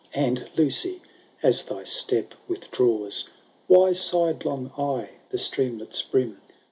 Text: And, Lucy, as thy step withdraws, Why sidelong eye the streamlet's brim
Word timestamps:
And, 0.15 0.49
Lucy, 0.57 0.99
as 1.43 1.61
thy 1.61 1.83
step 1.83 2.33
withdraws, 2.47 3.29
Why 3.67 3.91
sidelong 3.91 4.71
eye 4.75 5.11
the 5.29 5.37
streamlet's 5.37 6.01
brim 6.01 6.41